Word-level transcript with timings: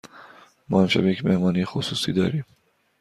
ما 0.69 0.81
امشب 0.81 1.05
یک 1.05 1.25
مهمانی 1.25 1.65
خصوصی 1.65 2.13
داریم. 2.13 2.45